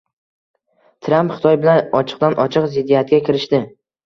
[1.07, 3.63] Tramp Xitoy bilan ochiqdan ochiq ziddiyatga kirishdi.